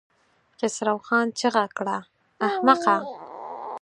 خسرو 0.57 0.97
خان 1.07 1.27
چيغه 1.39 1.65
کړه! 1.77 1.97
احمقه! 2.47 2.97